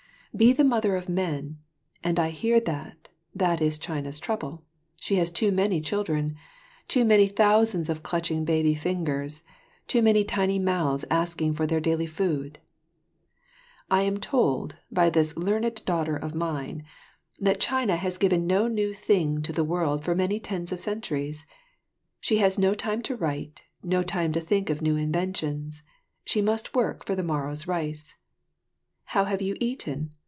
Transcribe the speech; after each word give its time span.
Be 0.33 0.53
the 0.53 0.63
mother 0.63 0.95
of 0.95 1.09
men; 1.09 1.57
and 2.05 2.17
I 2.17 2.29
hear 2.29 2.61
that, 2.61 3.09
that 3.35 3.59
is 3.61 3.77
China's 3.77 4.17
trouble. 4.17 4.63
She 4.97 5.15
has 5.17 5.29
too 5.29 5.51
many 5.51 5.81
children, 5.81 6.37
too 6.87 7.03
many 7.03 7.27
thousands 7.27 7.89
of 7.89 8.01
clutching 8.01 8.45
baby 8.45 8.73
fingers, 8.73 9.43
too 9.87 10.01
many 10.01 10.23
tiny 10.23 10.57
mouths 10.57 11.03
asking 11.11 11.55
for 11.55 11.67
their 11.67 11.81
daily 11.81 12.05
food. 12.05 12.59
I 13.89 14.03
am 14.03 14.19
told, 14.19 14.77
by 14.89 15.09
this 15.09 15.35
learned 15.35 15.83
daughter 15.83 16.15
of 16.15 16.33
mine, 16.33 16.85
that 17.37 17.59
China 17.59 17.97
has 17.97 18.17
given 18.17 18.47
no 18.47 18.69
new 18.69 18.93
thing 18.93 19.41
to 19.41 19.51
the 19.51 19.65
world 19.65 20.01
for 20.01 20.15
many 20.15 20.39
tens 20.39 20.71
of 20.71 20.79
centuries. 20.79 21.45
She 22.21 22.37
has 22.37 22.57
no 22.57 22.73
time 22.73 23.01
to 23.01 23.17
write, 23.17 23.63
no 23.83 24.01
time 24.01 24.31
to 24.31 24.39
think 24.39 24.69
of 24.69 24.81
new 24.81 24.95
inventions; 24.95 25.83
she 26.23 26.41
must 26.41 26.73
work 26.73 27.03
for 27.05 27.15
the 27.15 27.21
morrow's 27.23 27.67
rice. 27.67 28.15
"How 29.11 29.25
have 29.25 29.41
you 29.41 29.57
eaten?" 29.59 30.11